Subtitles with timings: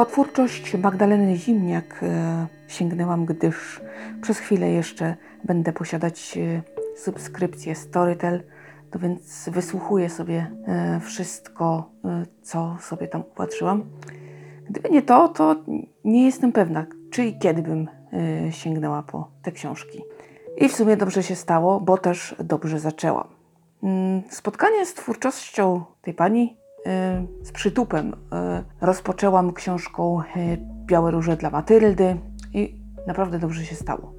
[0.00, 3.80] Po twórczość Magdaleny Zimniak e, sięgnęłam, gdyż
[4.22, 6.62] przez chwilę jeszcze będę posiadać e,
[6.96, 8.42] subskrypcję Storytel,
[8.90, 11.90] to więc wysłuchuję sobie e, wszystko,
[12.42, 13.84] co sobie tam upatrzyłam.
[14.70, 15.56] Gdyby nie to, to
[16.04, 17.88] nie jestem pewna, czy i kiedy bym
[18.50, 20.02] sięgnęła po te książki.
[20.58, 23.28] I w sumie dobrze się stało, bo też dobrze zaczęłam.
[23.82, 26.59] Mm, spotkanie z twórczością tej pani
[27.42, 28.16] z przytupem y,
[28.80, 30.24] rozpoczęłam książką y,
[30.86, 32.16] Białe róże dla Matyldy
[32.52, 32.76] i
[33.06, 34.12] naprawdę dobrze się stało.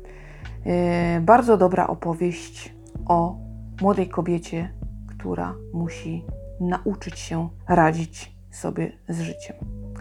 [1.21, 2.73] Bardzo dobra opowieść
[3.05, 3.37] o
[3.81, 4.73] młodej kobiecie,
[5.07, 6.25] która musi
[6.59, 9.55] nauczyć się radzić sobie z życiem.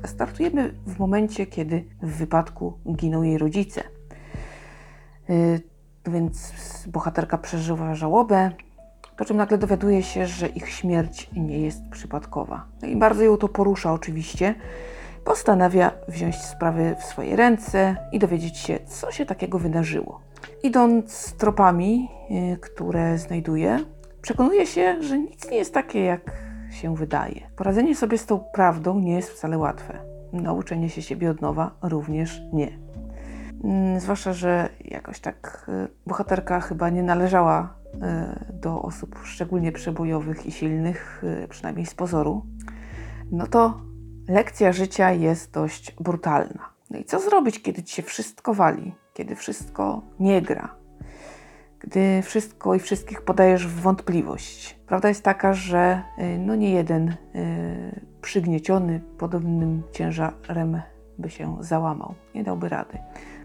[0.05, 3.83] Startujemy w momencie, kiedy w wypadku giną jej rodzice.
[6.07, 6.53] Więc
[6.87, 8.51] bohaterka przeżywa żałobę,
[9.21, 12.65] po czym nagle dowiaduje się, że ich śmierć nie jest przypadkowa.
[12.83, 14.55] No i bardzo ją to porusza oczywiście.
[15.25, 20.21] Postanawia wziąć sprawy w swoje ręce i dowiedzieć się, co się takiego wydarzyło.
[20.63, 23.79] Idąc tropami, y, które znajduje,
[24.23, 26.33] przekonuje się, że nic nie jest takie, jak
[26.71, 27.41] się wydaje.
[27.57, 29.99] Poradzenie sobie z tą prawdą nie jest wcale łatwe.
[30.33, 32.79] Nauczenie się siebie od nowa również nie.
[33.65, 37.99] Mm, zwłaszcza, że jakoś tak y, bohaterka chyba nie należała y,
[38.55, 42.47] do osób szczególnie przebojowych i silnych, y, przynajmniej z pozoru,
[43.33, 43.81] no to
[44.29, 46.71] lekcja życia jest dość brutalna.
[46.91, 50.75] No i co zrobić, kiedy ci się wszystko wali, kiedy wszystko nie gra,
[51.79, 54.79] gdy wszystko i wszystkich podajesz w wątpliwość?
[54.87, 56.03] Prawda jest taka, że
[56.39, 57.17] no nie jeden
[58.23, 60.83] przygnieciony podobnym ciężarem
[61.19, 62.99] by się załamał, nie dałby rady.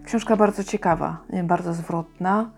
[0.06, 2.50] Książka bardzo ciekawa, y, bardzo zwrotna.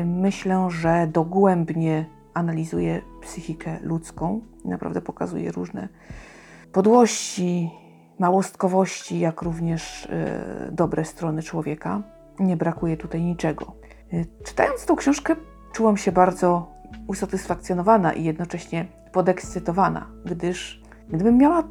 [0.00, 4.40] Y, myślę, że dogłębnie analizuje psychikę ludzką.
[4.64, 5.88] Naprawdę pokazuje różne
[6.72, 7.70] podłości,
[8.18, 10.08] małostkowości, jak również y,
[10.72, 12.02] dobre strony człowieka.
[12.38, 13.72] Nie brakuje tutaj niczego.
[14.44, 15.36] Czytając tą książkę,
[15.72, 16.70] czułam się bardzo
[17.06, 21.62] usatysfakcjonowana i jednocześnie podekscytowana, gdyż gdybym miała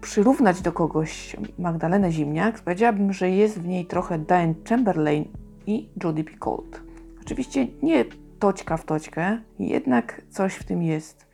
[0.00, 5.24] przyrównać do kogoś Magdalenę Zimniak, powiedziałabym, że jest w niej trochę Diane Chamberlain
[5.66, 6.82] i Jodie Picoult.
[7.22, 8.04] Oczywiście nie
[8.38, 11.26] toćka w toćkę, jednak coś w tym jest.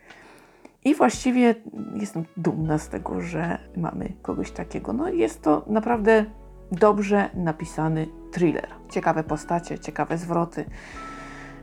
[0.85, 1.55] I właściwie
[1.95, 4.93] jestem dumna z tego, że mamy kogoś takiego.
[4.93, 6.25] No jest to naprawdę
[6.73, 8.69] dobrze napisany thriller.
[8.91, 10.65] Ciekawe postacie, ciekawe zwroty,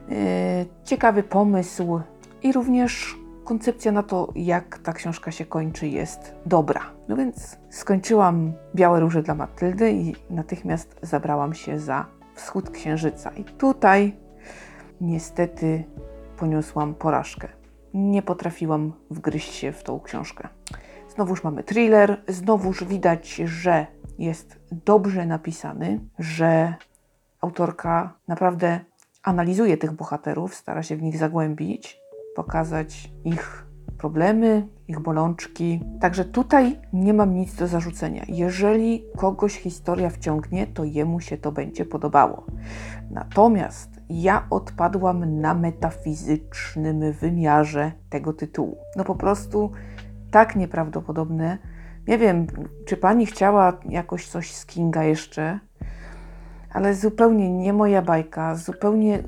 [0.10, 0.16] yy,
[0.84, 2.02] ciekawy pomysł
[2.44, 6.82] i również koncepcja na to, jak ta książka się kończy, jest dobra.
[7.08, 12.06] No więc skończyłam Białe Róże dla Matyldy i natychmiast zabrałam się za
[12.36, 13.32] Wschód Księżyca.
[13.32, 14.18] I tutaj
[15.02, 15.84] niestety
[16.38, 17.48] poniosłam porażkę.
[17.94, 20.48] Nie potrafiłam wgryźć się w tą książkę.
[21.16, 23.88] Znowuż mamy thriller, znowuż widać, że
[24.20, 26.74] jest dobrze napisany, że
[27.42, 28.80] autorka naprawdę
[29.24, 32.03] analizuje tych bohaterów, stara się w nich zagłębić
[32.36, 33.66] pokazać ich
[33.98, 35.82] problemy, ich bolączki.
[36.00, 38.24] Także tutaj nie mam nic do zarzucenia.
[38.28, 42.46] Jeżeli kogoś historia wciągnie, to jemu się to będzie podobało.
[43.12, 48.78] Natomiast ja odpadłam na metafizycznym wymiarze tego tytułu.
[48.96, 49.72] No po prostu
[50.32, 51.58] tak nieprawdopodobne.
[52.08, 52.48] Nie wiem,
[52.86, 55.60] czy pani chciała jakoś coś z Kinga jeszcze,
[56.74, 59.24] ale zupełnie nie moja bajka, zupełnie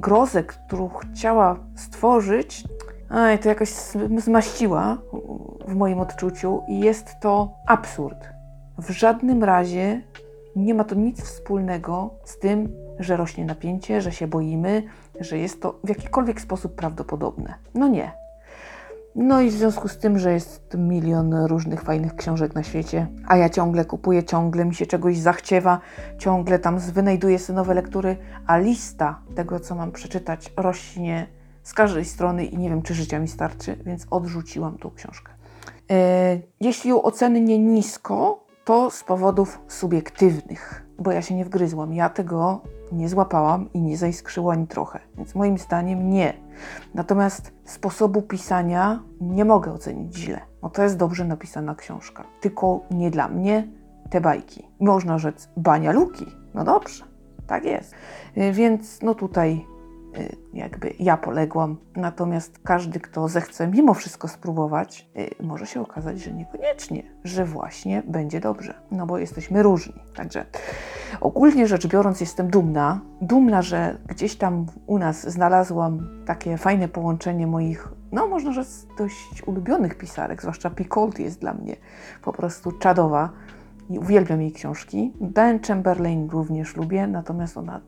[0.00, 2.64] grozę, którą chciała stworzyć,
[3.08, 3.68] aj, to jakoś
[4.16, 4.98] zmaściła
[5.68, 8.28] w moim odczuciu i jest to absurd.
[8.78, 10.02] W żadnym razie
[10.56, 14.82] nie ma to nic wspólnego z tym, że rośnie napięcie, że się boimy,
[15.20, 17.54] że jest to w jakikolwiek sposób prawdopodobne.
[17.74, 18.12] No nie.
[19.14, 23.36] No i w związku z tym, że jest milion różnych fajnych książek na świecie, a
[23.36, 25.80] ja ciągle kupuję, ciągle mi się czegoś zachciewa,
[26.18, 28.16] ciągle tam wynajduję sobie nowe lektury,
[28.46, 31.26] a lista tego, co mam przeczytać, rośnie
[31.62, 35.32] z każdej strony i nie wiem, czy życia mi starczy, więc odrzuciłam tą książkę.
[35.90, 41.94] E, jeśli ją ocenię nisko, to z powodów subiektywnych, bo ja się nie wgryzłam.
[41.94, 42.60] Ja tego
[42.92, 46.34] nie złapałam i nie zaiskrzyło ani trochę, więc moim zdaniem nie.
[46.94, 50.40] Natomiast sposobu pisania nie mogę ocenić źle.
[50.62, 53.68] No to jest dobrze napisana książka, tylko nie dla mnie
[54.10, 54.68] te bajki.
[54.80, 56.26] Można rzec bania luki.
[56.54, 57.04] No dobrze,
[57.46, 57.94] tak jest.
[58.36, 59.66] Y, więc no tutaj
[60.54, 61.76] jakby ja poległam.
[61.96, 65.08] Natomiast każdy, kto zechce mimo wszystko spróbować,
[65.40, 69.94] y, może się okazać, że niekoniecznie, że właśnie będzie dobrze, no bo jesteśmy różni.
[70.16, 70.44] Także
[71.20, 73.00] ogólnie rzecz biorąc, jestem dumna.
[73.20, 79.42] Dumna, że gdzieś tam u nas znalazłam takie fajne połączenie moich, no można rzec, dość
[79.46, 81.76] ulubionych pisarek, zwłaszcza Picoult jest dla mnie
[82.22, 83.30] po prostu czadowa.
[83.90, 85.12] i uwielbiam jej książki.
[85.20, 87.80] Diane Chamberlain również lubię, natomiast ona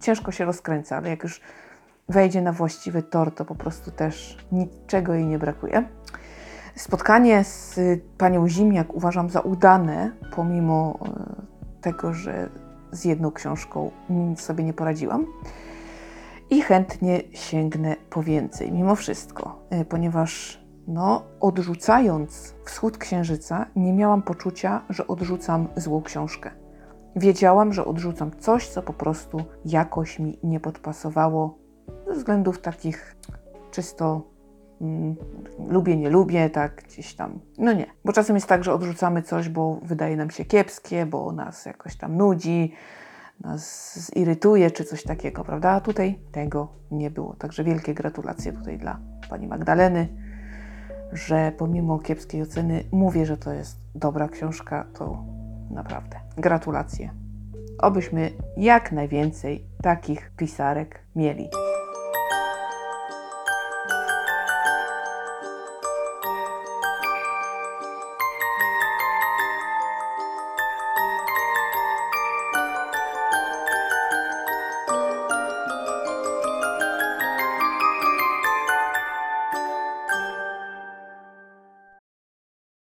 [0.00, 1.40] ciężko się rozkręca, ale jak już
[2.08, 5.88] wejdzie na właściwy tor, to po prostu też niczego jej nie brakuje.
[6.74, 7.80] Spotkanie z
[8.18, 12.48] panią Zimniak uważam za udane, pomimo e, tego, że
[12.92, 13.90] z jedną książką
[14.36, 15.26] sobie nie poradziłam.
[16.50, 24.22] I chętnie sięgnę po więcej, mimo wszystko, e, ponieważ no, odrzucając Wschód Księżyca, nie miałam
[24.22, 26.50] poczucia, że odrzucam złą książkę.
[27.16, 31.58] Wiedziałam, że odrzucam coś, co po prostu jakoś mi nie podpasowało
[32.06, 33.16] ze względów takich
[33.70, 34.22] czysto
[34.80, 35.16] mm,
[35.68, 37.40] lubię, nie lubię, tak gdzieś tam.
[37.58, 41.32] No nie, bo czasem jest tak, że odrzucamy coś, bo wydaje nam się kiepskie, bo
[41.32, 42.74] nas jakoś tam nudzi,
[43.40, 45.70] nas zirytuje, czy coś takiego, prawda?
[45.70, 47.34] A tutaj tego nie było.
[47.34, 48.98] Także wielkie gratulacje tutaj dla
[49.30, 50.08] pani Magdaleny,
[51.12, 55.24] że pomimo kiepskiej oceny mówię, że to jest dobra książka, to
[55.70, 57.10] naprawdę gratulacje.
[57.78, 61.48] Obyśmy jak najwięcej takich pisarek mieli.